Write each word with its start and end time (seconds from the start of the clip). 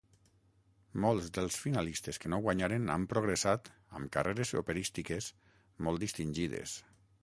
Molts 1.03 1.27
dels 1.37 1.57
finalistes 1.65 2.19
que 2.23 2.31
no 2.35 2.41
guanyaren 2.47 2.89
han 2.95 3.07
progressat 3.13 3.71
amb 4.01 4.13
carreres 4.17 4.57
operístiques 4.65 5.33
molt 5.89 6.07
distingides. 6.07 6.79